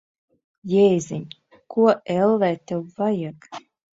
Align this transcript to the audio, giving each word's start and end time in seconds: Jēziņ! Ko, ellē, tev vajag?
Jēziņ! 0.71 1.19
Ko, 1.75 1.85
ellē, 2.15 2.51
tev 2.71 2.83
vajag? 3.03 3.49